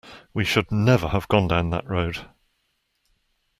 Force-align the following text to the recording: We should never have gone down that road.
We 0.33 0.45
should 0.45 0.71
never 0.71 1.09
have 1.09 1.27
gone 1.27 1.47
down 1.47 1.69
that 1.69 1.85
road. 1.87 2.27